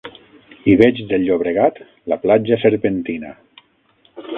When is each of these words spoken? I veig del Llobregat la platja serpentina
I 0.73 0.75
veig 0.81 1.01
del 1.11 1.27
Llobregat 1.29 1.79
la 2.13 2.21
platja 2.27 2.61
serpentina 2.67 3.39